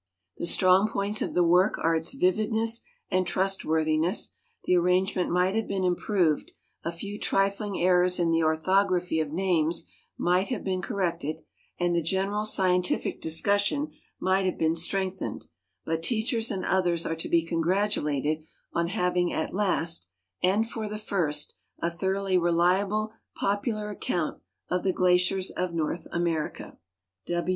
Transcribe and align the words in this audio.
The 0.37 0.47
strong 0.47 0.87
points 0.89 1.21
of 1.21 1.35
the 1.35 1.43
work 1.43 1.77
are 1.77 1.95
its 1.95 2.15
vividness 2.15 2.81
and 3.11 3.27
trustworthiness; 3.27 4.31
the 4.65 4.75
arrangement 4.75 5.29
might 5.29 5.53
have 5.53 5.67
been 5.67 5.83
improved, 5.83 6.53
a 6.83 6.91
few 6.91 7.19
trifling 7.19 7.79
errors 7.79 8.17
in 8.17 8.31
the 8.31 8.41
orthography 8.41 9.19
of 9.19 9.29
names 9.31 9.83
might 10.17 10.47
have 10.47 10.63
been 10.63 10.81
corrected, 10.81 11.43
and 11.79 11.95
the 11.95 12.01
general 12.01 12.45
scien 12.45 12.81
tific 12.81 13.21
dis('ussion 13.21 13.91
might 14.19 14.45
have 14.45 14.57
been 14.57 14.75
strengthened, 14.75 15.45
but 15.85 16.01
teachers 16.01 16.49
and 16.49 16.65
others 16.65 17.05
are 17.05 17.15
to 17.17 17.29
be 17.29 17.45
congratulated 17.45 18.43
on 18.73 18.87
having 18.87 19.31
at 19.31 19.53
last— 19.53 20.07
and 20.41 20.67
for 20.67 20.89
the 20.89 20.95
lii 20.95 21.31
st 21.31 21.53
a 21.77 21.91
thoroughly 21.91 22.39
reliable 22.39 23.13
popular 23.35 23.91
account 23.91 24.41
of 24.67 24.81
the 24.81 24.91
glaciers 24.93 25.51
of 25.51 25.75
North 25.75 26.07
America. 26.11 26.75